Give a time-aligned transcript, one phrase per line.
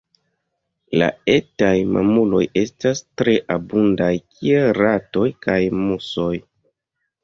[1.01, 6.37] La etaj mamuloj estas tre abundaj kiel ratoj kaj musoj.